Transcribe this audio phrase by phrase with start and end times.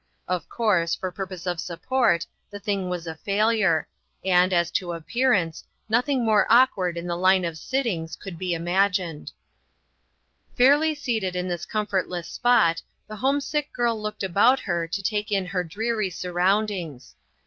[0.27, 3.87] Of course, for purpose of support, the thing was a failure,
[4.25, 8.55] and, as to appear ance, nothing more awkward in the line of sittings could be
[8.55, 9.27] imagined.
[10.57, 10.57] 62 INTERRUPTED.
[10.57, 15.45] Fairly seated in this comfortless spot, the homesick girl looked about her to take in
[15.45, 17.13] her dreary surroundings.